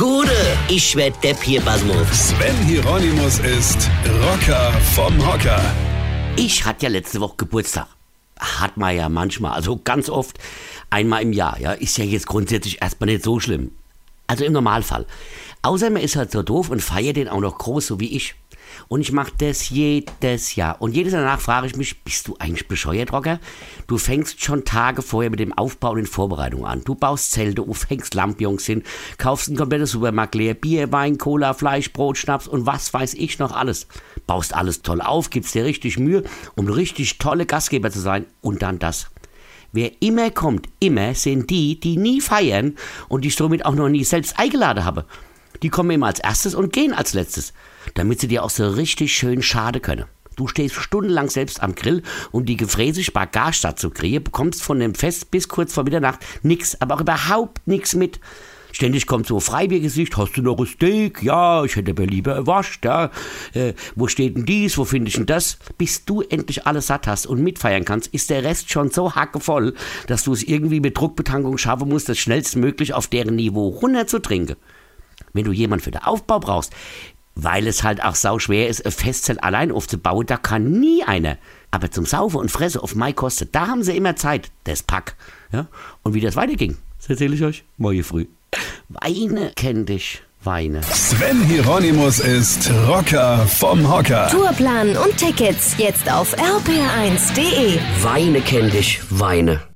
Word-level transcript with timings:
Gude, 0.00 0.32
ich 0.70 0.96
werd 0.96 1.22
Depp 1.22 1.42
hier, 1.42 1.60
Basmus. 1.60 2.30
Sven 2.30 2.56
Hieronymus 2.64 3.38
ist 3.40 3.90
Rocker 4.22 4.72
vom 4.94 5.14
Hocker. 5.26 5.60
Ich 6.36 6.64
hatte 6.64 6.86
ja 6.86 6.88
letzte 6.88 7.20
Woche 7.20 7.34
Geburtstag. 7.36 7.86
Hat 8.38 8.78
man 8.78 8.96
ja 8.96 9.10
manchmal, 9.10 9.52
also 9.52 9.78
ganz 9.84 10.08
oft, 10.08 10.38
einmal 10.88 11.20
im 11.20 11.34
Jahr. 11.34 11.60
Ja, 11.60 11.72
ist 11.72 11.98
ja 11.98 12.04
jetzt 12.06 12.26
grundsätzlich 12.26 12.80
erstmal 12.80 13.10
nicht 13.10 13.24
so 13.24 13.40
schlimm. 13.40 13.72
Also 14.26 14.46
im 14.46 14.54
Normalfall. 14.54 15.04
Außer 15.60 15.90
man 15.90 16.00
ist 16.00 16.16
halt 16.16 16.32
so 16.32 16.42
doof 16.42 16.70
und 16.70 16.80
feiert 16.80 17.18
den 17.18 17.28
auch 17.28 17.40
noch 17.40 17.58
groß, 17.58 17.88
so 17.88 18.00
wie 18.00 18.16
ich. 18.16 18.36
Und 18.88 19.00
ich 19.00 19.12
mache 19.12 19.32
das 19.38 19.70
jedes 19.70 20.56
Jahr. 20.56 20.80
Und 20.80 20.94
jedes 20.94 21.12
Jahr 21.12 21.22
danach 21.22 21.40
frage 21.40 21.66
ich 21.66 21.76
mich, 21.76 22.02
bist 22.02 22.28
du 22.28 22.36
eigentlich 22.38 22.68
bescheuert, 22.68 23.12
Rocker? 23.12 23.40
Du 23.86 23.98
fängst 23.98 24.42
schon 24.42 24.64
Tage 24.64 25.02
vorher 25.02 25.30
mit 25.30 25.40
dem 25.40 25.52
Aufbau 25.52 25.90
und 25.90 25.96
den 25.96 26.06
Vorbereitungen 26.06 26.66
an. 26.66 26.82
Du 26.84 26.94
baust 26.94 27.32
Zelte, 27.32 27.62
du 27.62 27.74
fängst 27.74 28.14
Lampions 28.14 28.66
hin, 28.66 28.82
kaufst 29.18 29.48
ein 29.48 29.56
komplettes 29.56 29.92
Supermarkt 29.92 30.34
leer, 30.34 30.54
Bier, 30.54 30.92
Wein, 30.92 31.18
Cola, 31.18 31.54
Fleisch, 31.54 31.92
Brot, 31.92 32.18
Schnaps 32.18 32.48
und 32.48 32.66
was 32.66 32.92
weiß 32.92 33.14
ich 33.14 33.38
noch 33.38 33.52
alles. 33.52 33.86
Baust 34.26 34.54
alles 34.54 34.82
toll 34.82 35.00
auf, 35.00 35.30
gibst 35.30 35.54
dir 35.54 35.64
richtig 35.64 35.98
Mühe, 35.98 36.24
um 36.56 36.68
richtig 36.68 37.18
tolle 37.18 37.46
Gastgeber 37.46 37.90
zu 37.90 38.00
sein. 38.00 38.26
Und 38.40 38.62
dann 38.62 38.78
das. 38.78 39.10
Wer 39.72 39.92
immer 40.02 40.30
kommt, 40.30 40.68
immer 40.80 41.14
sind 41.14 41.48
die, 41.50 41.78
die 41.78 41.96
nie 41.96 42.20
feiern 42.20 42.76
und 43.08 43.22
die 43.22 43.28
ich 43.28 43.36
somit 43.36 43.64
auch 43.64 43.74
noch 43.74 43.88
nie 43.88 44.02
selbst 44.02 44.38
eingeladen 44.38 44.84
habe. 44.84 45.04
Die 45.62 45.68
kommen 45.68 45.90
immer 45.90 46.06
als 46.06 46.20
erstes 46.20 46.54
und 46.54 46.72
gehen 46.72 46.92
als 46.92 47.14
letztes, 47.14 47.52
damit 47.94 48.20
sie 48.20 48.28
dir 48.28 48.44
auch 48.44 48.50
so 48.50 48.68
richtig 48.68 49.12
schön 49.12 49.42
schade 49.42 49.80
können. 49.80 50.06
Du 50.36 50.46
stehst 50.46 50.76
stundenlang 50.76 51.28
selbst 51.28 51.62
am 51.62 51.74
Grill, 51.74 52.02
um 52.30 52.46
die 52.46 52.56
gefräße 52.56 53.04
Spagat 53.04 53.78
zu 53.78 53.90
kriegen, 53.90 54.24
bekommst 54.24 54.62
von 54.62 54.80
dem 54.80 54.94
Fest 54.94 55.30
bis 55.30 55.48
kurz 55.48 55.74
vor 55.74 55.84
Mitternacht 55.84 56.20
nix, 56.42 56.80
aber 56.80 56.94
auch 56.94 57.02
überhaupt 57.02 57.60
nix 57.66 57.94
mit. 57.94 58.20
Ständig 58.72 59.06
kommt 59.06 59.26
so 59.26 59.40
Freibiergesicht, 59.40 60.16
hast 60.16 60.36
du 60.36 60.42
noch 60.42 60.58
ein 60.58 60.64
Steak? 60.64 61.22
Ja, 61.22 61.64
ich 61.64 61.76
hätte 61.76 61.90
aber 61.90 62.06
lieber 62.06 62.32
erwascht, 62.32 62.84
ja. 62.84 63.10
Äh, 63.52 63.74
wo 63.96 64.06
steht 64.06 64.36
denn 64.36 64.46
dies? 64.46 64.78
Wo 64.78 64.84
finde 64.84 65.08
ich 65.08 65.16
denn 65.16 65.26
das? 65.26 65.58
Bis 65.76 66.04
du 66.04 66.22
endlich 66.22 66.66
alles 66.66 66.86
satt 66.86 67.06
hast 67.06 67.26
und 67.26 67.42
mitfeiern 67.42 67.84
kannst, 67.84 68.06
ist 68.14 68.30
der 68.30 68.44
Rest 68.44 68.70
schon 68.70 68.90
so 68.90 69.14
hackevoll, 69.14 69.74
dass 70.06 70.24
du 70.24 70.32
es 70.32 70.42
irgendwie 70.42 70.80
mit 70.80 70.96
Druckbetankung 70.96 71.58
schaffen 71.58 71.88
musst, 71.88 72.08
das 72.08 72.18
schnellstmöglich 72.18 72.94
auf 72.94 73.08
deren 73.08 73.36
Niveau 73.36 73.68
runter 73.68 74.06
zu 74.06 74.20
trinken 74.20 74.56
wenn 75.32 75.44
du 75.44 75.52
jemanden 75.52 75.84
für 75.84 75.90
den 75.90 76.02
Aufbau 76.02 76.40
brauchst, 76.40 76.72
weil 77.34 77.66
es 77.66 77.82
halt 77.82 78.02
auch 78.02 78.14
sau 78.14 78.38
schwer 78.38 78.68
ist, 78.68 78.84
ein 78.84 78.92
Festzelt 78.92 79.42
allein 79.42 79.72
aufzubauen, 79.72 80.26
da 80.26 80.36
kann 80.36 80.72
nie 80.80 81.02
einer. 81.04 81.38
Aber 81.70 81.90
zum 81.90 82.04
Saufen 82.04 82.38
und 82.38 82.50
Fressen 82.50 82.80
auf 82.80 82.94
Mai 82.94 83.12
kostet, 83.12 83.54
da 83.54 83.68
haben 83.68 83.82
sie 83.82 83.96
immer 83.96 84.16
Zeit, 84.16 84.50
das 84.64 84.82
Pack. 84.82 85.16
Ja? 85.52 85.66
Und 86.02 86.14
wie 86.14 86.20
das 86.20 86.36
weiterging, 86.36 86.76
das 86.98 87.10
erzähle 87.10 87.34
ich 87.34 87.42
euch 87.42 87.64
morgen 87.76 88.02
früh. 88.02 88.26
Weine 88.88 89.52
kenn 89.54 89.86
dich, 89.86 90.22
Weine. 90.42 90.82
Sven 90.82 91.42
Hieronymus 91.42 92.18
ist 92.18 92.70
Rocker 92.88 93.46
vom 93.46 93.88
Hocker. 93.88 94.28
Tourplan 94.28 94.96
und 94.96 95.16
Tickets 95.16 95.76
jetzt 95.78 96.10
auf 96.10 96.36
rpr1.de. 96.36 97.78
Weine 98.02 98.40
kenn 98.40 98.70
dich, 98.70 99.00
Weine. 99.10 99.69